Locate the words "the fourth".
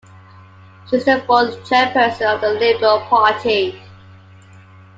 1.05-1.59